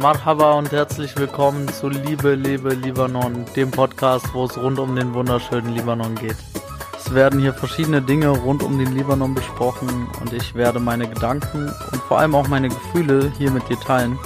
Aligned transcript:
Marhaba 0.00 0.54
und 0.54 0.72
herzlich 0.72 1.14
willkommen 1.18 1.68
zu 1.68 1.90
Liebe, 1.90 2.34
Liebe, 2.34 2.70
Libanon, 2.72 3.44
dem 3.54 3.70
Podcast, 3.70 4.32
wo 4.32 4.46
es 4.46 4.56
rund 4.56 4.78
um 4.78 4.96
den 4.96 5.12
wunderschönen 5.12 5.74
Libanon 5.74 6.14
geht. 6.14 6.38
Es 6.96 7.12
werden 7.12 7.38
hier 7.38 7.52
verschiedene 7.52 8.00
Dinge 8.00 8.30
rund 8.30 8.62
um 8.62 8.78
den 8.78 8.94
Libanon 8.96 9.34
besprochen 9.34 10.08
und 10.22 10.32
ich 10.32 10.54
werde 10.54 10.80
meine 10.80 11.06
Gedanken 11.06 11.70
und 11.92 12.02
vor 12.08 12.18
allem 12.18 12.34
auch 12.34 12.48
meine 12.48 12.70
Gefühle 12.70 13.30
hier 13.36 13.50
mit 13.50 13.68
dir 13.68 13.78
teilen, 13.78 14.18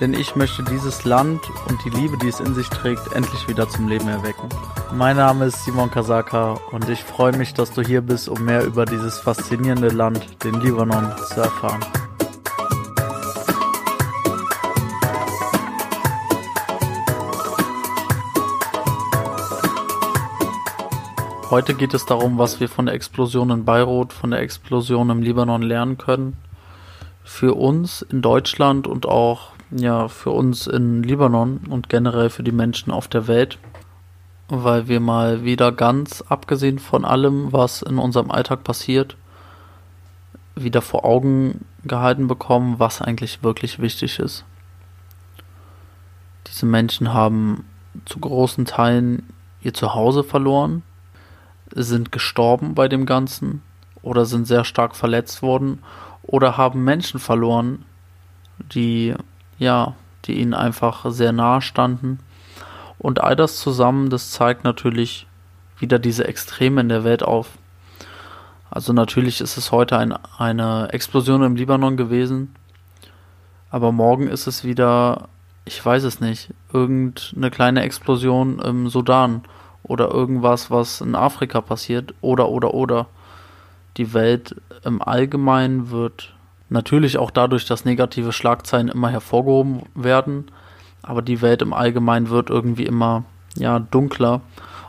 denn 0.00 0.14
ich 0.14 0.34
möchte 0.34 0.64
dieses 0.64 1.04
Land 1.04 1.40
und 1.68 1.78
die 1.84 1.90
Liebe, 1.90 2.18
die 2.18 2.28
es 2.28 2.40
in 2.40 2.52
sich 2.56 2.68
trägt, 2.68 3.12
endlich 3.14 3.46
wieder 3.46 3.68
zum 3.68 3.86
Leben 3.86 4.08
erwecken. 4.08 4.48
Mein 4.92 5.16
Name 5.16 5.44
ist 5.44 5.64
Simon 5.64 5.92
Kasaka 5.92 6.54
und 6.72 6.88
ich 6.88 7.04
freue 7.04 7.36
mich, 7.36 7.54
dass 7.54 7.70
du 7.70 7.82
hier 7.82 8.00
bist, 8.00 8.28
um 8.28 8.44
mehr 8.44 8.64
über 8.64 8.84
dieses 8.84 9.20
faszinierende 9.20 9.90
Land, 9.90 10.42
den 10.42 10.60
Libanon, 10.60 11.12
zu 11.28 11.40
erfahren. 11.40 11.84
Heute 21.54 21.74
geht 21.74 21.94
es 21.94 22.04
darum, 22.04 22.36
was 22.36 22.58
wir 22.58 22.68
von 22.68 22.86
der 22.86 22.96
Explosion 22.96 23.48
in 23.50 23.64
Beirut, 23.64 24.12
von 24.12 24.32
der 24.32 24.40
Explosion 24.40 25.08
im 25.10 25.22
Libanon 25.22 25.62
lernen 25.62 25.98
können. 25.98 26.36
Für 27.22 27.54
uns 27.54 28.02
in 28.02 28.22
Deutschland 28.22 28.88
und 28.88 29.06
auch 29.06 29.50
ja, 29.70 30.08
für 30.08 30.32
uns 30.32 30.66
in 30.66 31.04
Libanon 31.04 31.60
und 31.70 31.88
generell 31.88 32.28
für 32.28 32.42
die 32.42 32.50
Menschen 32.50 32.90
auf 32.90 33.06
der 33.06 33.28
Welt, 33.28 33.60
weil 34.48 34.88
wir 34.88 34.98
mal 34.98 35.44
wieder 35.44 35.70
ganz 35.70 36.22
abgesehen 36.22 36.80
von 36.80 37.04
allem, 37.04 37.52
was 37.52 37.82
in 37.82 37.98
unserem 37.98 38.32
Alltag 38.32 38.64
passiert, 38.64 39.16
wieder 40.56 40.82
vor 40.82 41.04
Augen 41.04 41.64
gehalten 41.84 42.26
bekommen, 42.26 42.80
was 42.80 43.00
eigentlich 43.00 43.44
wirklich 43.44 43.78
wichtig 43.78 44.18
ist. 44.18 44.44
Diese 46.48 46.66
Menschen 46.66 47.14
haben 47.14 47.64
zu 48.06 48.18
großen 48.18 48.64
Teilen 48.64 49.28
ihr 49.62 49.72
Zuhause 49.72 50.24
verloren 50.24 50.82
sind 51.74 52.12
gestorben 52.12 52.74
bei 52.74 52.88
dem 52.88 53.06
Ganzen 53.06 53.62
oder 54.02 54.26
sind 54.26 54.46
sehr 54.46 54.64
stark 54.64 54.96
verletzt 54.96 55.42
worden 55.42 55.80
oder 56.22 56.56
haben 56.56 56.84
Menschen 56.84 57.20
verloren, 57.20 57.84
die 58.58 59.14
ja, 59.58 59.94
die 60.24 60.40
ihnen 60.40 60.54
einfach 60.54 61.04
sehr 61.10 61.32
nahe 61.32 61.60
standen. 61.60 62.18
Und 62.98 63.22
all 63.22 63.36
das 63.36 63.58
zusammen, 63.58 64.10
das 64.10 64.30
zeigt 64.30 64.64
natürlich 64.64 65.26
wieder 65.78 65.98
diese 65.98 66.26
Extreme 66.26 66.80
in 66.80 66.88
der 66.88 67.04
Welt 67.04 67.22
auf. 67.22 67.50
Also 68.70 68.92
natürlich 68.92 69.40
ist 69.40 69.56
es 69.56 69.70
heute 69.72 69.98
ein, 69.98 70.12
eine 70.38 70.88
Explosion 70.92 71.42
im 71.42 71.56
Libanon 71.56 71.96
gewesen, 71.96 72.54
aber 73.70 73.92
morgen 73.92 74.28
ist 74.28 74.46
es 74.46 74.64
wieder, 74.64 75.28
ich 75.64 75.84
weiß 75.84 76.04
es 76.04 76.20
nicht, 76.20 76.52
irgendeine 76.72 77.50
kleine 77.50 77.82
Explosion 77.82 78.58
im 78.58 78.88
Sudan 78.88 79.42
oder 79.84 80.10
irgendwas, 80.10 80.70
was 80.70 81.00
in 81.00 81.14
Afrika 81.14 81.60
passiert 81.60 82.14
oder 82.20 82.48
oder 82.48 82.74
oder. 82.74 83.06
Die 83.96 84.12
Welt 84.12 84.56
im 84.84 85.00
Allgemeinen 85.00 85.90
wird 85.90 86.34
natürlich 86.68 87.18
auch 87.18 87.30
dadurch, 87.30 87.66
dass 87.66 87.84
negative 87.84 88.32
Schlagzeilen 88.32 88.88
immer 88.88 89.10
hervorgehoben 89.10 89.82
werden, 89.94 90.50
aber 91.02 91.22
die 91.22 91.42
Welt 91.42 91.62
im 91.62 91.72
Allgemeinen 91.72 92.30
wird 92.30 92.50
irgendwie 92.50 92.86
immer 92.86 93.24
ja 93.56 93.78
dunkler 93.78 94.40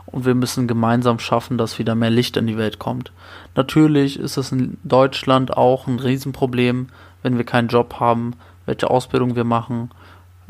und 0.06 0.24
wir 0.24 0.34
müssen 0.34 0.66
gemeinsam 0.66 1.18
schaffen, 1.18 1.58
dass 1.58 1.78
wieder 1.78 1.94
mehr 1.94 2.10
Licht 2.10 2.36
in 2.36 2.46
die 2.46 2.56
Welt 2.56 2.78
kommt. 2.78 3.12
Natürlich 3.54 4.18
ist 4.18 4.36
es 4.36 4.50
in 4.50 4.78
Deutschland 4.82 5.56
auch 5.56 5.86
ein 5.86 5.98
Riesenproblem, 5.98 6.88
wenn 7.22 7.36
wir 7.36 7.44
keinen 7.44 7.68
Job 7.68 8.00
haben, 8.00 8.34
welche 8.66 8.90
Ausbildung 8.90 9.36
wir 9.36 9.44
machen, 9.44 9.90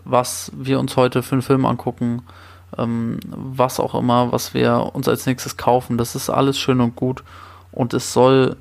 was 0.04 0.53
wir 0.54 0.78
uns 0.78 0.97
heute 0.97 1.22
für 1.22 1.34
einen 1.34 1.43
Film 1.43 1.65
angucken, 1.65 2.22
ähm, 2.77 3.19
was 3.28 3.81
auch 3.81 3.94
immer, 3.94 4.32
was 4.32 4.54
wir 4.54 4.91
uns 4.94 5.09
als 5.09 5.27
nächstes 5.27 5.56
kaufen. 5.56 5.99
Das 5.99 6.15
ist 6.15 6.31
alles 6.31 6.59
schön 6.59 6.81
und 6.81 6.97
gut. 6.97 7.22
Und 7.72 7.94
es 7.94 8.12
soll 8.12 8.56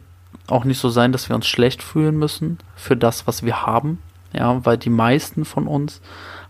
auch 0.48 0.64
nicht 0.64 0.80
so 0.80 0.90
sein, 0.90 1.12
dass 1.12 1.30
wir 1.30 1.36
uns 1.36 1.48
schlecht 1.48 1.82
fühlen 1.82 2.18
müssen 2.18 2.60
für 2.76 2.96
das, 2.96 3.28
was 3.28 3.44
wir 3.44 3.66
haben. 3.66 4.00
Ja, 4.34 4.66
weil 4.66 4.78
die 4.78 4.90
meisten 4.90 5.46
von 5.46 5.66
uns 5.66 6.02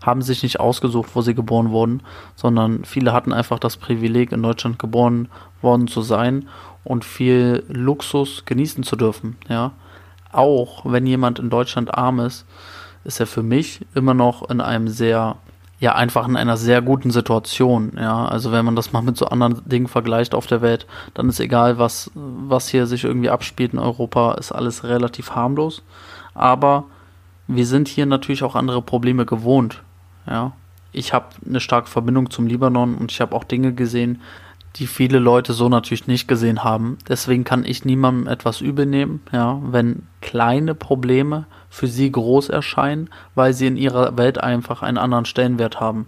haben 0.04 0.20
sich 0.20 0.42
nicht 0.42 0.58
ausgesucht, 0.58 1.10
wo 1.14 1.20
sie 1.20 1.34
geboren 1.34 1.70
wurden, 1.70 2.02
sondern 2.34 2.84
viele 2.84 3.12
hatten 3.12 3.32
einfach 3.32 3.60
das 3.60 3.76
Privileg, 3.76 4.32
in 4.32 4.42
Deutschland 4.42 4.78
geboren 4.80 5.28
worden 5.62 5.86
zu 5.86 6.02
sein 6.02 6.48
und 6.82 7.04
viel 7.04 7.64
Luxus 7.68 8.44
genießen 8.44 8.82
zu 8.82 8.96
dürfen. 8.96 9.36
Ja, 9.48 9.72
auch 10.32 10.84
wenn 10.84 11.06
jemand 11.06 11.38
in 11.38 11.48
Deutschland 11.48 11.94
arm 11.94 12.18
ist, 12.20 12.44
ist 13.04 13.20
er 13.20 13.26
für 13.26 13.42
mich 13.44 13.86
immer 13.94 14.14
noch 14.14 14.50
in 14.50 14.60
einem 14.60 14.88
sehr 14.88 15.36
ja 15.78 15.94
einfach 15.94 16.26
in 16.26 16.36
einer 16.36 16.56
sehr 16.56 16.80
guten 16.82 17.10
Situation. 17.10 17.92
Ja, 17.96 18.26
also 18.26 18.52
wenn 18.52 18.64
man 18.64 18.76
das 18.76 18.92
mal 18.92 19.02
mit 19.02 19.16
so 19.16 19.26
anderen 19.26 19.62
Dingen 19.68 19.88
vergleicht 19.88 20.34
auf 20.34 20.46
der 20.46 20.62
Welt, 20.62 20.86
dann 21.14 21.28
ist 21.28 21.40
egal, 21.40 21.78
was, 21.78 22.10
was 22.14 22.68
hier 22.68 22.86
sich 22.86 23.04
irgendwie 23.04 23.30
abspielt 23.30 23.72
in 23.72 23.78
Europa, 23.78 24.34
ist 24.34 24.52
alles 24.52 24.84
relativ 24.84 25.32
harmlos. 25.32 25.82
Aber 26.34 26.84
wir 27.46 27.66
sind 27.66 27.88
hier 27.88 28.06
natürlich 28.06 28.42
auch 28.42 28.56
andere 28.56 28.82
Probleme 28.82 29.26
gewohnt. 29.26 29.82
Ja, 30.26 30.52
ich 30.92 31.12
habe 31.12 31.26
eine 31.46 31.60
starke 31.60 31.88
Verbindung 31.88 32.30
zum 32.30 32.46
Libanon 32.46 32.96
und 32.96 33.12
ich 33.12 33.20
habe 33.20 33.34
auch 33.36 33.44
Dinge 33.44 33.72
gesehen, 33.74 34.22
die 34.78 34.86
viele 34.86 35.18
Leute 35.18 35.52
so 35.52 35.68
natürlich 35.68 36.06
nicht 36.06 36.28
gesehen 36.28 36.64
haben. 36.64 36.98
Deswegen 37.08 37.44
kann 37.44 37.64
ich 37.64 37.84
niemandem 37.84 38.26
etwas 38.26 38.60
übel 38.60 38.86
nehmen, 38.86 39.20
ja, 39.32 39.58
wenn 39.62 40.02
kleine 40.20 40.74
Probleme 40.74 41.46
für 41.70 41.86
sie 41.86 42.10
groß 42.10 42.48
erscheinen, 42.48 43.10
weil 43.34 43.52
sie 43.52 43.66
in 43.66 43.76
ihrer 43.76 44.16
Welt 44.16 44.38
einfach 44.38 44.82
einen 44.82 44.98
anderen 44.98 45.24
Stellenwert 45.24 45.80
haben. 45.80 46.06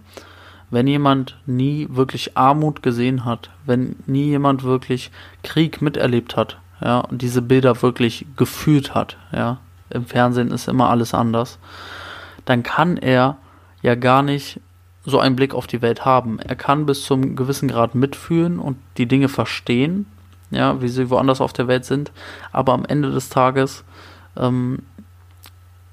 Wenn 0.71 0.87
jemand 0.87 1.37
nie 1.45 1.87
wirklich 1.89 2.37
Armut 2.37 2.83
gesehen 2.83 3.25
hat, 3.25 3.49
wenn 3.65 3.95
nie 4.05 4.25
jemand 4.25 4.63
wirklich 4.63 5.11
Krieg 5.43 5.81
miterlebt 5.81 6.37
hat, 6.37 6.57
ja, 6.81 6.99
und 6.99 7.21
diese 7.21 7.41
Bilder 7.41 7.81
wirklich 7.81 8.25
gefühlt 8.37 8.93
hat, 8.93 9.17
ja, 9.31 9.57
im 9.89 10.05
Fernsehen 10.05 10.51
ist 10.51 10.67
immer 10.67 10.89
alles 10.89 11.13
anders, 11.13 11.57
dann 12.45 12.63
kann 12.63 12.97
er 12.97 13.37
ja 13.81 13.95
gar 13.95 14.21
nicht 14.21 14.59
so 15.05 15.19
einen 15.19 15.35
Blick 15.35 15.53
auf 15.53 15.67
die 15.67 15.81
Welt 15.81 16.05
haben. 16.05 16.39
Er 16.39 16.55
kann 16.55 16.85
bis 16.85 17.03
zum 17.03 17.35
gewissen 17.35 17.69
Grad 17.69 17.95
mitfühlen 17.95 18.59
und 18.59 18.77
die 18.97 19.07
Dinge 19.07 19.29
verstehen, 19.29 20.05
ja, 20.51 20.81
wie 20.81 20.87
sie 20.87 21.09
woanders 21.09 21.41
auf 21.41 21.53
der 21.53 21.67
Welt 21.67 21.85
sind, 21.85 22.11
aber 22.51 22.73
am 22.73 22.85
Ende 22.85 23.11
des 23.11 23.29
Tages 23.29 23.83
ähm, 24.35 24.79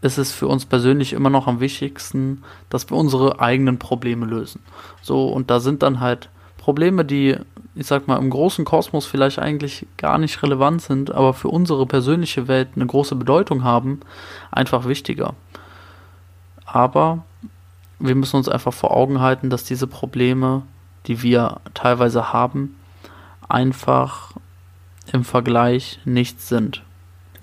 ist 0.01 0.19
es 0.19 0.33
für 0.33 0.49
uns 0.49 0.65
persönlich 0.65 1.13
immer 1.13 1.31
noch 1.31 1.47
am 1.47 1.61
wichtigsten, 1.61 2.43
dass 2.71 2.91
wir 2.91 2.97
unsere 2.97 3.41
eigenen 3.41 3.79
Probleme 3.79 4.27
lösen. 4.27 4.63
So, 5.03 5.29
und 5.29 5.51
da 5.51 5.61
sind 5.61 5.83
dann 5.83 6.01
halt 6.01 6.31
Probleme, 6.59 7.05
die, 7.05 7.37
ich 7.75 7.87
sag 7.87 8.09
mal, 8.09 8.19
im 8.19 8.31
großen 8.31 8.65
Kosmos 8.65 9.07
vielleicht 9.07 9.39
eigentlich 9.39 9.87
gar 9.97 10.19
nicht 10.19 10.43
relevant 10.43 10.83
sind, 10.83 11.13
aber 11.13 11.33
für 11.33 11.49
unsere 11.49 11.87
persönliche 11.87 12.49
Welt 12.49 12.71
eine 12.75 12.87
große 12.87 13.15
Bedeutung 13.15 13.63
haben, 13.63 14.01
einfach 14.51 14.87
wichtiger. 14.87 15.35
Aber 16.65 17.25
wir 17.99 18.15
müssen 18.15 18.37
uns 18.37 18.49
einfach 18.49 18.73
vor 18.73 18.91
Augen 18.93 19.21
halten, 19.21 19.51
dass 19.51 19.65
diese 19.65 19.87
Probleme, 19.87 20.63
die 21.07 21.23
wir 21.23 21.61
teilweise 21.75 22.33
haben, 22.33 22.77
einfach 23.49 24.33
im 25.13 25.25
Vergleich 25.25 26.01
nichts 26.05 26.49
sind. 26.49 26.83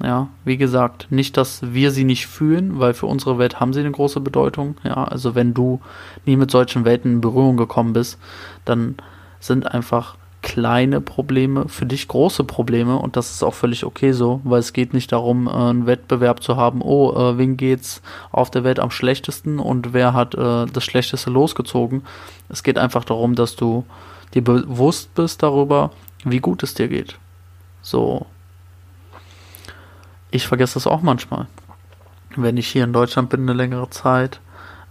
Ja, 0.02 0.28
wie 0.44 0.58
gesagt, 0.58 1.08
nicht, 1.12 1.38
dass 1.38 1.74
wir 1.74 1.92
sie 1.92 2.04
nicht 2.04 2.28
fühlen, 2.28 2.80
weil 2.80 2.94
für 2.94 3.06
unsere 3.06 3.38
Welt 3.38 3.60
haben 3.60 3.74
sie 3.74 3.80
eine 3.80 3.92
große 3.92 4.20
Bedeutung. 4.20 4.76
Ja, 4.84 5.04
also 5.06 5.34
wenn 5.36 5.54
du 5.54 5.80
nie 6.26 6.36
mit 6.36 6.52
solchen 6.52 6.84
Welten 6.84 7.14
in 7.14 7.22
Berührung 7.22 7.58
gekommen 7.58 7.94
bist, 7.94 8.20
dann 8.66 8.98
sind 9.40 9.72
einfach 9.72 10.18
kleine 10.44 11.02
Probleme 11.02 11.68
für 11.70 11.88
dich 11.88 12.08
große 12.08 12.44
Probleme 12.44 12.98
und 12.98 13.16
das 13.16 13.32
ist 13.32 13.44
auch 13.44 13.54
völlig 13.54 13.86
okay 13.86 14.12
so, 14.12 14.42
weil 14.44 14.60
es 14.60 14.74
geht 14.74 14.94
nicht 14.94 15.12
darum, 15.12 15.48
äh, 15.48 15.52
einen 15.52 15.88
Wettbewerb 15.88 16.44
zu 16.44 16.58
haben, 16.58 16.82
oh, 16.82 17.14
äh, 17.14 17.38
wen 17.38 17.58
geht's 17.58 18.04
auf 18.32 18.52
der 18.52 18.64
Welt 18.64 18.80
am 18.80 18.92
schlechtesten 18.92 19.58
und 19.58 19.94
wer 19.94 20.14
hat 20.14 20.36
äh, 20.36 20.66
das 20.66 20.84
Schlechteste 20.84 21.32
losgezogen. 21.32 22.04
Es 22.50 22.62
geht 22.62 22.78
einfach 22.78 23.06
darum, 23.06 23.34
dass 23.36 23.56
du 23.56 23.86
dir 24.34 24.44
bewusst 24.44 25.16
bist 25.16 25.42
darüber, 25.42 25.92
wie 26.26 26.40
gut 26.40 26.62
es 26.62 26.74
dir 26.74 26.90
geht. 26.90 27.18
So, 27.82 28.26
ich 30.30 30.46
vergesse 30.46 30.76
das 30.76 30.88
auch 30.88 31.02
manchmal. 31.02 31.48
Wenn 32.36 32.58
ich 32.58 32.68
hier 32.68 32.84
in 32.84 32.94
Deutschland 32.94 33.30
bin 33.30 33.42
eine 33.42 33.54
längere 33.54 33.90
Zeit, 33.90 34.42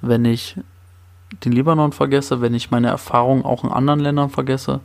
wenn 0.01 0.25
ich 0.25 0.57
den 1.45 1.53
Libanon 1.53 1.93
vergesse, 1.93 2.41
wenn 2.41 2.55
ich 2.55 2.71
meine 2.71 2.89
Erfahrungen 2.89 3.45
auch 3.45 3.65
in 3.65 3.71
anderen 3.71 4.01
Ländern 4.01 4.31
vergesse, 4.31 4.81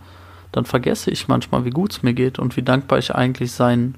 dann 0.52 0.66
vergesse 0.66 1.12
ich 1.12 1.28
manchmal, 1.28 1.66
wie 1.66 1.72
gut 1.72 1.92
es 1.92 2.04
mir 2.04 2.14
geht 2.14 2.40
und 2.40 2.56
wie 2.58 2.64
dankbar 2.64 3.00
ich 3.00 3.14
eigentlich 3.14 3.52
sein 3.52 3.96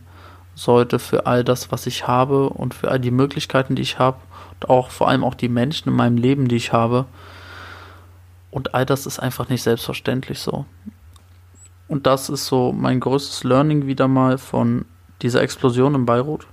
sollte 0.56 1.00
für 1.00 1.26
all 1.26 1.44
das, 1.44 1.72
was 1.72 1.88
ich 1.88 2.08
habe 2.08 2.50
und 2.50 2.74
für 2.74 2.92
all 2.92 3.00
die 3.00 3.12
Möglichkeiten, 3.12 3.76
die 3.76 3.82
ich 3.82 4.00
habe 4.00 4.18
und 4.54 4.70
auch 4.70 4.90
vor 4.90 5.08
allem 5.08 5.24
auch 5.24 5.36
die 5.36 5.50
Menschen 5.50 5.90
in 5.90 5.96
meinem 5.96 6.18
Leben, 6.18 6.48
die 6.48 6.58
ich 6.58 6.74
habe. 6.74 7.06
Und 8.52 8.74
all 8.74 8.86
das 8.86 9.06
ist 9.06 9.20
einfach 9.20 9.48
nicht 9.50 9.64
selbstverständlich 9.64 10.40
so. 10.40 10.66
Und 11.88 12.08
das 12.08 12.30
ist 12.30 12.46
so 12.46 12.72
mein 12.72 13.00
größtes 13.00 13.44
Learning 13.44 13.88
wieder 13.88 14.08
mal 14.08 14.38
von 14.38 14.86
dieser 15.22 15.42
Explosion 15.42 15.96
in 15.96 16.06
Beirut, 16.06 16.48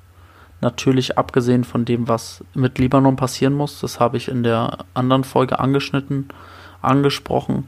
Natürlich 0.60 1.18
abgesehen 1.18 1.64
von 1.64 1.84
dem, 1.84 2.08
was 2.08 2.42
mit 2.54 2.78
Libanon 2.78 3.16
passieren 3.16 3.52
muss, 3.52 3.80
das 3.80 4.00
habe 4.00 4.16
ich 4.16 4.28
in 4.28 4.42
der 4.42 4.78
anderen 4.94 5.24
Folge 5.24 5.58
angeschnitten, 5.58 6.28
angesprochen. 6.80 7.66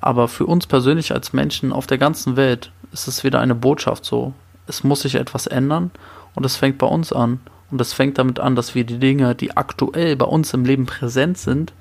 Aber 0.00 0.28
für 0.28 0.46
uns 0.46 0.66
persönlich 0.66 1.12
als 1.12 1.32
Menschen 1.32 1.72
auf 1.72 1.86
der 1.86 1.98
ganzen 1.98 2.36
Welt 2.36 2.70
ist 2.92 3.08
es 3.08 3.24
wieder 3.24 3.40
eine 3.40 3.54
Botschaft 3.54 4.04
so. 4.04 4.32
Es 4.66 4.84
muss 4.84 5.02
sich 5.02 5.16
etwas 5.16 5.46
ändern 5.46 5.90
und 6.34 6.46
es 6.46 6.56
fängt 6.56 6.78
bei 6.78 6.86
uns 6.86 7.12
an. 7.12 7.40
Und 7.70 7.80
es 7.80 7.92
fängt 7.92 8.16
damit 8.16 8.40
an, 8.40 8.56
dass 8.56 8.74
wir 8.74 8.84
die 8.84 8.98
Dinge, 8.98 9.34
die 9.34 9.56
aktuell 9.56 10.16
bei 10.16 10.24
uns 10.24 10.54
im 10.54 10.64
Leben 10.64 10.86
präsent 10.86 11.36
sind, 11.36 11.74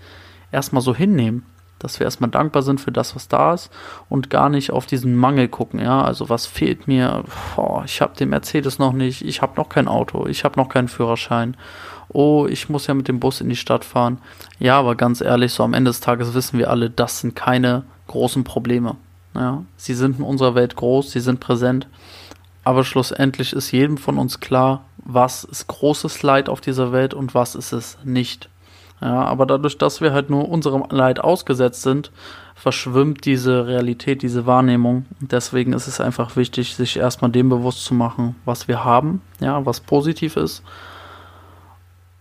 erstmal 0.51 0.81
so 0.81 0.93
hinnehmen. 0.93 1.45
Dass 1.79 1.99
wir 1.99 2.05
erstmal 2.05 2.31
dankbar 2.31 2.63
sind 2.63 2.81
für 2.81 2.91
das, 2.91 3.15
was 3.15 3.27
da 3.27 3.53
ist 3.53 3.69
und 4.09 4.31
gar 4.31 4.49
nicht 4.49 4.71
auf 4.71 4.87
diesen 4.87 5.15
Mangel 5.15 5.47
gucken. 5.47 5.79
Ja, 5.79 6.01
also 6.01 6.27
was 6.27 6.47
fehlt 6.47 6.87
mir? 6.87 7.23
Boah, 7.55 7.83
ich 7.85 8.01
habe 8.01 8.17
den 8.17 8.29
Mercedes 8.29 8.79
noch 8.79 8.93
nicht, 8.93 9.21
ich 9.23 9.43
habe 9.43 9.57
noch 9.57 9.69
kein 9.69 9.87
Auto, 9.87 10.25
ich 10.25 10.43
habe 10.43 10.59
noch 10.59 10.69
keinen 10.69 10.87
Führerschein. 10.87 11.55
Oh, 12.09 12.47
ich 12.49 12.67
muss 12.67 12.87
ja 12.87 12.95
mit 12.95 13.07
dem 13.07 13.19
Bus 13.19 13.41
in 13.41 13.49
die 13.49 13.55
Stadt 13.55 13.85
fahren. 13.85 14.17
Ja, 14.57 14.79
aber 14.79 14.95
ganz 14.95 15.21
ehrlich, 15.21 15.53
so 15.53 15.63
am 15.63 15.75
Ende 15.75 15.89
des 15.89 15.99
Tages 15.99 16.33
wissen 16.33 16.57
wir 16.57 16.71
alle, 16.71 16.89
das 16.89 17.19
sind 17.19 17.35
keine 17.35 17.83
großen 18.07 18.43
Probleme. 18.43 18.95
Ja, 19.35 19.63
sie 19.75 19.93
sind 19.93 20.19
in 20.19 20.25
unserer 20.25 20.55
Welt 20.55 20.75
groß, 20.75 21.11
sie 21.11 21.19
sind 21.19 21.39
präsent. 21.39 21.87
Aber 22.63 22.83
schlussendlich 22.83 23.53
ist 23.53 23.71
jedem 23.71 23.97
von 23.97 24.17
uns 24.17 24.39
klar, 24.39 24.83
was 24.97 25.43
ist 25.45 25.67
großes 25.67 26.23
Leid 26.23 26.49
auf 26.49 26.59
dieser 26.59 26.91
Welt 26.91 27.13
und 27.13 27.33
was 27.33 27.55
ist 27.55 27.71
es 27.71 27.97
nicht. 28.03 28.49
Ja, 28.99 29.23
aber 29.23 29.45
dadurch, 29.45 29.77
dass 29.77 30.01
wir 30.01 30.11
halt 30.11 30.29
nur 30.29 30.49
unserem 30.49 30.83
Leid 30.89 31.19
ausgesetzt 31.19 31.83
sind, 31.83 32.11
verschwimmt 32.55 33.25
diese 33.25 33.67
Realität, 33.67 34.23
diese 34.23 34.47
Wahrnehmung. 34.47 35.05
Deswegen 35.19 35.73
ist 35.73 35.87
es 35.87 36.01
einfach 36.01 36.35
wichtig, 36.35 36.75
sich 36.75 36.97
erstmal 36.97 37.29
dem 37.29 37.49
bewusst 37.49 37.85
zu 37.85 37.93
machen, 37.93 38.35
was 38.43 38.67
wir 38.67 38.83
haben, 38.83 39.21
ja, 39.39 39.65
was 39.65 39.79
positiv 39.79 40.35
ist. 40.35 40.63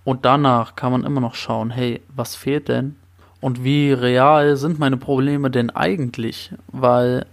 Und 0.05 0.25
danach 0.25 0.77
kann 0.77 0.93
man 0.93 1.05
immer 1.05 1.21
noch 1.21 1.35
schauen, 1.35 1.71
hey, 1.71 2.03
was 2.15 2.37
fehlt 2.37 2.69
denn? 2.69 2.97
Und 3.41 3.65
wie 3.65 3.93
real 3.93 4.57
sind 4.57 4.79
meine 4.79 4.97
Probleme 4.97 5.51
denn 5.51 5.71
eigentlich? 5.71 6.53
Weil 6.69 7.27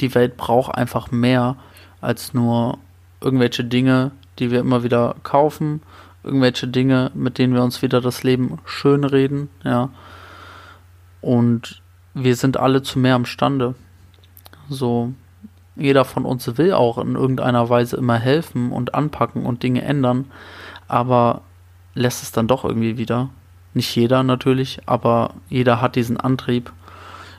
die 0.00 0.14
Welt 0.14 0.36
braucht 0.36 0.74
einfach 0.74 1.10
mehr 1.10 1.56
als 2.00 2.34
nur 2.34 2.78
irgendwelche 3.20 3.64
Dinge, 3.64 4.10
die 4.38 4.50
wir 4.50 4.60
immer 4.60 4.82
wieder 4.82 5.16
kaufen, 5.22 5.82
irgendwelche 6.22 6.68
Dinge, 6.68 7.10
mit 7.14 7.38
denen 7.38 7.54
wir 7.54 7.62
uns 7.62 7.82
wieder 7.82 8.00
das 8.00 8.22
Leben 8.22 8.58
schönreden, 8.64 9.48
ja. 9.64 9.90
Und 11.20 11.82
wir 12.14 12.36
sind 12.36 12.56
alle 12.56 12.82
zu 12.82 12.98
mehr 12.98 13.16
imstande. 13.16 13.74
So, 14.68 15.12
jeder 15.76 16.04
von 16.04 16.24
uns 16.24 16.58
will 16.58 16.72
auch 16.72 16.98
in 16.98 17.14
irgendeiner 17.14 17.68
Weise 17.68 17.96
immer 17.96 18.18
helfen 18.18 18.72
und 18.72 18.94
anpacken 18.94 19.46
und 19.46 19.62
Dinge 19.62 19.82
ändern, 19.82 20.26
aber 20.88 21.42
lässt 21.94 22.22
es 22.22 22.32
dann 22.32 22.48
doch 22.48 22.64
irgendwie 22.64 22.98
wieder. 22.98 23.30
Nicht 23.76 23.94
jeder 23.94 24.22
natürlich, 24.22 24.80
aber 24.86 25.34
jeder 25.50 25.82
hat 25.82 25.96
diesen 25.96 26.16
Antrieb. 26.16 26.72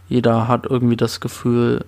Jeder 0.07 0.47
hat 0.47 0.67
irgendwie 0.67 0.95
das 0.95 1.19
Gefühl, 1.19 1.83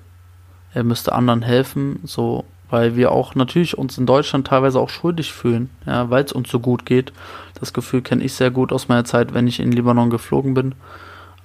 er 0.73 0.83
müsste 0.83 1.13
anderen 1.13 1.43
helfen, 1.43 1.99
so, 2.03 2.45
weil 2.71 2.95
wir 2.95 3.11
auch 3.11 3.35
natürlich 3.35 3.77
uns 3.77 3.99
in 3.99 4.07
Deutschland 4.07 4.47
teilweise 4.47 4.79
auch 4.79 4.89
schuldig 4.89 5.31
fühlen, 5.31 5.69
ja, 5.85 6.09
weil 6.09 6.23
es 6.23 6.33
uns 6.33 6.49
so 6.49 6.59
gut 6.59 6.87
geht. 6.87 7.13
Das 7.59 7.73
Gefühl 7.73 8.01
kenne 8.01 8.23
ich 8.23 8.33
sehr 8.33 8.49
gut 8.49 8.73
aus 8.73 8.87
meiner 8.87 9.05
Zeit, 9.05 9.35
wenn 9.35 9.45
ich 9.45 9.59
in 9.59 9.71
Libanon 9.71 10.09
geflogen 10.09 10.55
bin. 10.55 10.73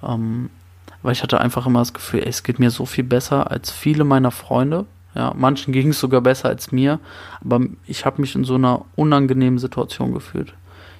Ähm, 0.01 0.49
weil 1.03 1.11
ich 1.11 1.21
hatte 1.21 1.39
einfach 1.39 1.67
immer 1.67 1.81
das 1.81 1.93
Gefühl, 1.93 2.21
ey, 2.21 2.29
es 2.29 2.41
geht 2.41 2.57
mir 2.57 2.71
so 2.71 2.87
viel 2.87 3.03
besser 3.03 3.51
als 3.51 3.69
viele 3.69 4.03
meiner 4.03 4.31
Freunde. 4.31 4.87
Ja, 5.13 5.31
manchen 5.37 5.73
ging 5.73 5.89
es 5.89 5.99
sogar 5.99 6.21
besser 6.21 6.49
als 6.49 6.71
mir, 6.71 6.99
aber 7.39 7.67
ich 7.85 8.03
habe 8.03 8.19
mich 8.19 8.33
in 8.33 8.45
so 8.45 8.55
einer 8.55 8.83
unangenehmen 8.95 9.59
Situation 9.59 10.11
gefühlt 10.11 10.55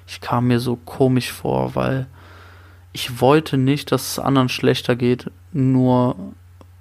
ich 0.06 0.20
kam 0.20 0.46
mir 0.46 0.60
so 0.60 0.76
komisch 0.76 1.32
vor, 1.32 1.74
weil 1.74 2.06
ich 2.92 3.20
wollte 3.20 3.58
nicht, 3.58 3.92
dass 3.92 4.12
es 4.12 4.18
anderen 4.18 4.48
schlechter 4.48 4.96
geht, 4.96 5.30
nur 5.52 6.16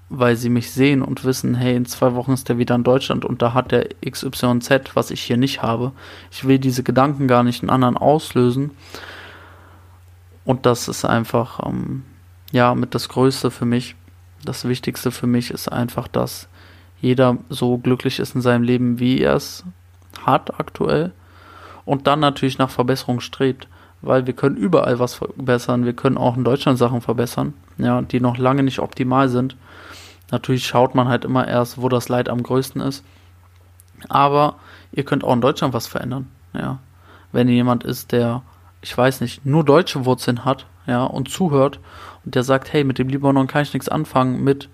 weil 0.09 0.35
sie 0.35 0.49
mich 0.49 0.71
sehen 0.71 1.01
und 1.01 1.25
wissen, 1.25 1.55
hey, 1.55 1.75
in 1.75 1.85
zwei 1.85 2.13
Wochen 2.13 2.31
ist 2.31 2.47
der 2.47 2.57
wieder 2.57 2.75
in 2.75 2.83
Deutschland 2.83 3.25
und 3.25 3.41
da 3.41 3.53
hat 3.53 3.71
der 3.71 3.89
XYZ, 4.05 4.69
was 4.93 5.11
ich 5.11 5.21
hier 5.21 5.37
nicht 5.37 5.61
habe. 5.61 5.91
Ich 6.31 6.47
will 6.47 6.59
diese 6.59 6.83
Gedanken 6.83 7.27
gar 7.27 7.43
nicht 7.43 7.63
in 7.63 7.69
anderen 7.69 7.97
auslösen. 7.97 8.71
Und 10.45 10.67
das 10.67 10.87
ist 10.87 11.05
einfach, 11.05 11.59
ähm, 11.65 12.03
ja, 12.51 12.75
mit 12.75 12.93
das 12.93 13.09
Größte 13.09 13.49
für 13.49 13.65
mich. 13.65 13.95
Das 14.43 14.67
Wichtigste 14.67 15.09
für 15.09 15.27
mich 15.27 15.49
ist 15.49 15.69
einfach, 15.69 16.07
dass 16.07 16.47
jeder 17.01 17.37
so 17.49 17.79
glücklich 17.79 18.19
ist 18.19 18.35
in 18.35 18.41
seinem 18.41 18.63
Leben, 18.63 18.99
wie 18.99 19.19
er 19.21 19.35
es 19.35 19.63
hat 20.23 20.59
aktuell 20.59 21.11
und 21.85 22.07
dann 22.07 22.19
natürlich 22.19 22.57
nach 22.57 22.69
Verbesserung 22.69 23.19
strebt, 23.19 23.67
weil 24.01 24.25
wir 24.25 24.33
können 24.33 24.57
überall 24.57 24.99
was 24.99 25.15
verbessern, 25.15 25.85
wir 25.85 25.93
können 25.93 26.17
auch 26.17 26.35
in 26.35 26.43
Deutschland 26.43 26.77
Sachen 26.77 27.01
verbessern, 27.01 27.53
ja, 27.77 28.01
die 28.01 28.19
noch 28.19 28.37
lange 28.37 28.63
nicht 28.63 28.79
optimal 28.79 29.29
sind. 29.29 29.55
Natürlich 30.31 30.65
schaut 30.65 30.95
man 30.95 31.07
halt 31.07 31.25
immer 31.25 31.47
erst, 31.47 31.81
wo 31.81 31.89
das 31.89 32.09
Leid 32.09 32.29
am 32.29 32.41
größten 32.41 32.81
ist. 32.81 33.03
Aber 34.09 34.55
ihr 34.91 35.05
könnt 35.05 35.23
auch 35.23 35.33
in 35.33 35.41
Deutschland 35.41 35.73
was 35.73 35.87
verändern, 35.87 36.29
ja. 36.53 36.79
Wenn 37.31 37.49
jemand 37.49 37.83
ist, 37.83 38.11
der, 38.11 38.43
ich 38.81 38.97
weiß 38.97 39.21
nicht, 39.21 39.45
nur 39.45 39.63
deutsche 39.65 40.05
Wurzeln 40.05 40.45
hat, 40.45 40.65
ja, 40.87 41.03
und 41.03 41.29
zuhört 41.29 41.79
und 42.23 42.35
der 42.35 42.43
sagt, 42.43 42.71
hey, 42.71 42.83
mit 42.83 42.97
dem 42.97 43.09
Libanon 43.09 43.47
kann 43.47 43.63
ich 43.63 43.73
nichts 43.73 43.89
anfangen, 43.89 44.43
mit 44.43 44.69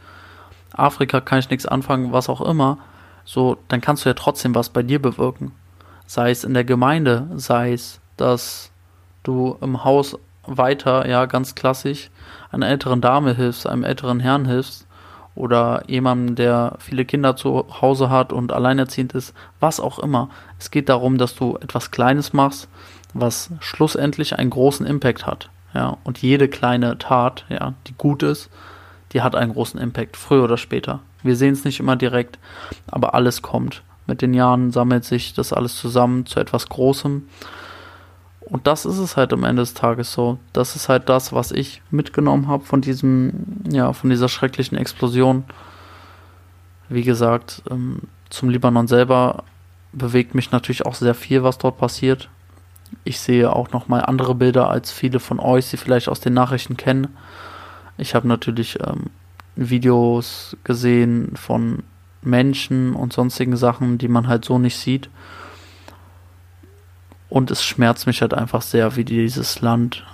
Afrika 0.73 1.21
kann 1.21 1.39
ich 1.39 1.49
nichts 1.49 1.65
anfangen, 1.65 2.11
was 2.11 2.29
auch 2.29 2.41
immer, 2.41 2.77
so, 3.23 3.57
dann 3.67 3.81
kannst 3.81 4.05
du 4.05 4.09
ja 4.09 4.13
trotzdem 4.13 4.55
was 4.55 4.69
bei 4.69 4.83
dir 4.83 5.01
bewirken 5.01 5.53
sei 6.11 6.31
es 6.31 6.43
in 6.43 6.53
der 6.53 6.65
Gemeinde, 6.65 7.29
sei 7.35 7.71
es, 7.71 8.01
dass 8.17 8.69
du 9.23 9.57
im 9.61 9.85
Haus 9.85 10.17
weiter, 10.45 11.07
ja, 11.07 11.25
ganz 11.25 11.55
klassisch, 11.55 12.09
einer 12.51 12.67
älteren 12.67 12.99
Dame 12.99 13.33
hilfst, 13.33 13.65
einem 13.65 13.85
älteren 13.85 14.19
Herrn 14.19 14.43
hilfst 14.43 14.85
oder 15.35 15.83
jemandem, 15.87 16.35
der 16.35 16.75
viele 16.79 17.05
Kinder 17.05 17.37
zu 17.37 17.65
Hause 17.79 18.09
hat 18.09 18.33
und 18.33 18.51
alleinerziehend 18.51 19.13
ist, 19.13 19.33
was 19.61 19.79
auch 19.79 19.99
immer. 19.99 20.29
Es 20.59 20.69
geht 20.69 20.89
darum, 20.89 21.17
dass 21.17 21.33
du 21.33 21.55
etwas 21.61 21.91
Kleines 21.91 22.33
machst, 22.33 22.67
was 23.13 23.49
schlussendlich 23.61 24.37
einen 24.37 24.49
großen 24.49 24.85
Impact 24.85 25.25
hat. 25.25 25.49
Ja, 25.73 25.95
und 26.03 26.17
jede 26.17 26.49
kleine 26.49 26.97
Tat, 26.97 27.45
ja, 27.47 27.73
die 27.87 27.93
gut 27.97 28.21
ist, 28.21 28.49
die 29.13 29.21
hat 29.21 29.33
einen 29.33 29.53
großen 29.53 29.79
Impact, 29.79 30.17
früher 30.17 30.43
oder 30.43 30.57
später. 30.57 30.99
Wir 31.23 31.37
sehen 31.37 31.53
es 31.53 31.63
nicht 31.63 31.79
immer 31.79 31.95
direkt, 31.95 32.37
aber 32.87 33.13
alles 33.13 33.41
kommt 33.41 33.81
mit 34.07 34.21
den 34.21 34.33
Jahren 34.33 34.71
sammelt 34.71 35.05
sich 35.05 35.33
das 35.33 35.53
alles 35.53 35.77
zusammen 35.77 36.25
zu 36.25 36.39
etwas 36.39 36.67
Großem. 36.69 37.27
Und 38.41 38.67
das 38.67 38.85
ist 38.85 38.97
es 38.97 39.15
halt 39.15 39.31
am 39.31 39.43
Ende 39.45 39.61
des 39.61 39.73
Tages 39.73 40.11
so. 40.11 40.37
Das 40.51 40.75
ist 40.75 40.89
halt 40.89 41.07
das, 41.07 41.31
was 41.31 41.51
ich 41.51 41.81
mitgenommen 41.89 42.47
habe 42.47 42.65
von 42.65 42.81
diesem, 42.81 43.45
ja, 43.69 43.93
von 43.93 44.09
dieser 44.09 44.27
schrecklichen 44.27 44.77
Explosion. 44.77 45.45
Wie 46.89 47.03
gesagt, 47.03 47.63
ähm, 47.69 47.99
zum 48.29 48.49
Libanon 48.49 48.87
selber 48.87 49.45
bewegt 49.93 50.35
mich 50.35 50.51
natürlich 50.51 50.85
auch 50.85 50.95
sehr 50.95 51.15
viel, 51.15 51.43
was 51.43 51.57
dort 51.57 51.77
passiert. 51.77 52.29
Ich 53.03 53.19
sehe 53.19 53.53
auch 53.53 53.71
noch 53.71 53.87
mal 53.87 54.01
andere 54.01 54.35
Bilder 54.35 54.69
als 54.69 54.91
viele 54.91 55.19
von 55.19 55.39
euch, 55.39 55.69
die 55.69 55.77
vielleicht 55.77 56.09
aus 56.09 56.19
den 56.19 56.33
Nachrichten 56.33 56.75
kennen. 56.75 57.15
Ich 57.97 58.15
habe 58.15 58.27
natürlich 58.27 58.79
ähm, 58.85 59.11
Videos 59.55 60.57
gesehen 60.63 61.33
von 61.35 61.83
Menschen 62.21 62.93
und 62.93 63.13
sonstigen 63.13 63.57
Sachen, 63.57 63.97
die 63.97 64.07
man 64.07 64.27
halt 64.27 64.45
so 64.45 64.59
nicht 64.59 64.77
sieht. 64.77 65.09
Und 67.29 67.49
es 67.49 67.63
schmerzt 67.63 68.07
mich 68.07 68.21
halt 68.21 68.33
einfach 68.33 68.61
sehr, 68.61 68.95
wie 68.95 69.05
dieses 69.05 69.61
Land 69.61 70.05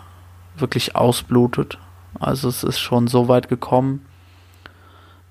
wirklich 0.55 0.95
ausblutet. 0.95 1.77
Also 2.19 2.47
es 2.47 2.63
ist 2.63 2.79
schon 2.79 3.07
so 3.07 3.27
weit 3.27 3.49
gekommen. 3.49 4.05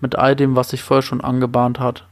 Mit 0.00 0.16
all 0.16 0.37
dem, 0.37 0.56
was 0.56 0.71
sich 0.71 0.83
vorher 0.83 1.02
schon 1.02 1.21
angebahnt 1.21 1.78
hat, 1.78 2.04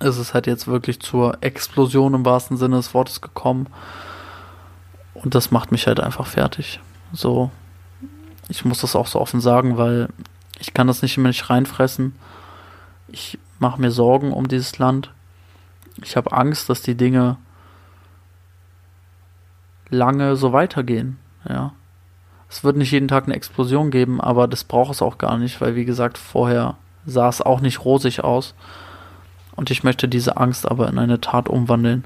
ist 0.00 0.18
es 0.18 0.34
halt 0.34 0.46
jetzt 0.46 0.66
wirklich 0.66 1.00
zur 1.00 1.38
Explosion 1.40 2.14
im 2.14 2.24
wahrsten 2.24 2.56
Sinne 2.56 2.76
des 2.76 2.94
Wortes 2.94 3.20
gekommen. 3.20 3.66
Und 5.14 5.34
das 5.34 5.50
macht 5.50 5.72
mich 5.72 5.86
halt 5.86 6.00
einfach 6.00 6.26
fertig. 6.26 6.80
So, 7.12 7.50
ich 8.48 8.64
muss 8.64 8.80
das 8.80 8.94
auch 8.94 9.06
so 9.06 9.20
offen 9.20 9.40
sagen, 9.40 9.76
weil 9.76 10.08
ich 10.58 10.74
kann 10.74 10.86
das 10.86 11.02
nicht 11.02 11.16
immer 11.16 11.28
nicht 11.28 11.50
reinfressen. 11.50 12.14
Ich 13.08 13.38
mache 13.58 13.80
mir 13.80 13.90
Sorgen 13.90 14.32
um 14.32 14.48
dieses 14.48 14.78
Land. 14.78 15.12
Ich 16.02 16.16
habe 16.16 16.32
Angst, 16.32 16.68
dass 16.68 16.82
die 16.82 16.94
Dinge 16.94 17.36
lange 19.90 20.36
so 20.36 20.52
weitergehen. 20.52 21.18
Ja. 21.48 21.72
Es 22.48 22.64
wird 22.64 22.76
nicht 22.76 22.92
jeden 22.92 23.08
Tag 23.08 23.24
eine 23.24 23.34
Explosion 23.34 23.90
geben, 23.90 24.20
aber 24.20 24.48
das 24.48 24.64
braucht 24.64 24.92
es 24.92 25.02
auch 25.02 25.18
gar 25.18 25.38
nicht, 25.38 25.60
weil 25.60 25.74
wie 25.74 25.84
gesagt, 25.84 26.16
vorher 26.16 26.76
sah 27.04 27.28
es 27.28 27.42
auch 27.42 27.60
nicht 27.60 27.84
rosig 27.84 28.24
aus. 28.24 28.54
Und 29.54 29.70
ich 29.70 29.82
möchte 29.82 30.08
diese 30.08 30.36
Angst 30.36 30.70
aber 30.70 30.88
in 30.88 30.98
eine 30.98 31.20
Tat 31.20 31.48
umwandeln, 31.48 32.04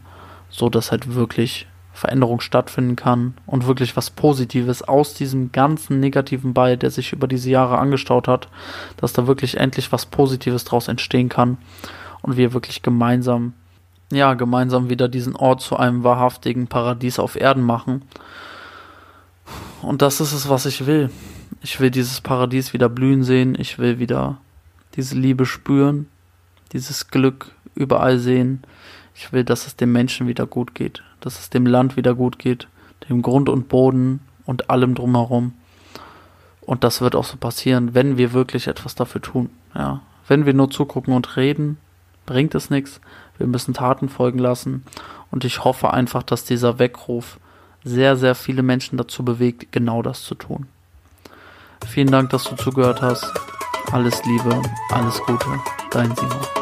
so 0.49 0.69
dass 0.69 0.91
halt 0.91 1.15
wirklich 1.15 1.67
Veränderung 1.93 2.41
stattfinden 2.41 2.97
kann 2.97 3.35
und 3.47 3.67
wirklich 3.67 3.97
was 3.97 4.11
Positives 4.11 4.83
aus 4.83 5.15
diesem 5.15 5.53
ganzen 5.53 6.01
negativen 6.01 6.55
Ball, 6.55 6.77
der 6.77 6.91
sich 6.91 7.13
über 7.13 7.29
diese 7.29 7.51
Jahre 7.51 7.79
angestaut 7.79 8.29
hat, 8.29 8.49
dass 8.97 9.13
da 9.13 9.27
wirklich 9.27 9.59
endlich 9.59 9.93
was 9.93 10.07
Positives 10.07 10.65
draus 10.65 10.89
entstehen 10.89 11.29
kann 11.29 11.59
und 12.23 12.37
wir 12.37 12.53
wirklich 12.55 12.83
gemeinsam 12.83 13.53
ja, 14.13 14.35
gemeinsam 14.35 14.91
wieder 14.91 15.09
diesen 15.09 15.35
Ort 15.35 15.63
zu 15.63 15.77
einem 15.77 16.05
wahrhaftigen 16.05 16.67
Paradies 16.67 17.19
auf 17.19 17.35
Erden 17.35 17.63
machen. 17.63 18.03
Und 19.81 20.03
das 20.03 20.21
ist 20.21 20.33
es, 20.33 20.51
was 20.51 20.67
ich 20.67 20.87
will. 20.87 21.11
Ich 21.63 21.81
will 21.81 21.91
dieses 21.91 22.21
Paradies 22.21 22.75
wieder 22.75 22.91
blühen 22.91 23.25
sehen. 23.25 23.57
Ich 23.59 23.79
will 23.79 23.99
wieder 23.99 24.37
diese 24.97 25.17
Liebe 25.17 25.47
spüren, 25.47 26.09
dieses 26.73 27.09
Glück 27.09 27.53
überall 27.75 28.19
sehen. 28.19 28.63
Ich 29.15 29.33
will, 29.33 29.45
dass 29.45 29.67
es 29.67 29.77
dem 29.77 29.93
Menschen 29.93 30.27
wieder 30.27 30.47
gut 30.47 30.75
geht, 30.75 31.03
dass 31.21 31.39
es 31.39 31.51
dem 31.51 31.67
Land 31.67 31.97
wieder 31.97 32.15
gut 32.15 32.39
geht, 32.39 32.69
dem 33.09 33.23
Grund 33.23 33.49
und 33.49 33.69
Boden 33.69 34.21
und 34.47 34.71
allem 34.71 34.95
drumherum. 34.95 35.53
Und 36.61 36.85
das 36.85 37.01
wird 37.01 37.17
auch 37.17 37.25
so 37.25 37.37
passieren, 37.37 37.95
wenn 37.95 38.17
wir 38.17 38.33
wirklich 38.33 38.69
etwas 38.69 38.95
dafür 38.95 39.21
tun. 39.21 39.51
Ja, 39.75 40.01
wenn 40.29 40.47
wir 40.47 40.55
nur 40.55 40.71
zugucken 40.71 41.15
und 41.15 41.37
reden, 41.37 41.77
bringt 42.27 42.55
es 42.55 42.71
nichts. 42.71 43.01
Wir 43.39 43.47
müssen 43.47 43.75
Taten 43.75 44.09
folgen 44.09 44.39
lassen. 44.39 44.85
Und 45.31 45.45
ich 45.45 45.65
hoffe 45.65 45.93
einfach, 45.93 46.23
dass 46.23 46.45
dieser 46.45 46.79
Weckruf 46.79 47.39
sehr, 47.85 48.17
sehr 48.17 48.35
viele 48.35 48.63
Menschen 48.63 48.97
dazu 48.97 49.25
bewegt, 49.25 49.73
genau 49.73 50.03
das 50.03 50.23
zu 50.23 50.35
tun. 50.35 50.67
Vielen 51.87 52.11
Dank, 52.11 52.31
dass 52.31 52.45
du 52.45 52.55
zugehört 52.55 53.03
hast. 53.03 53.29
Alles 53.91 54.25
Liebe, 54.25 54.63
alles 54.91 55.21
Gute, 55.27 55.47
dein 55.91 56.15
Simon. 56.15 56.62